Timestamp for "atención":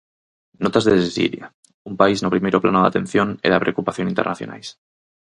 2.91-3.27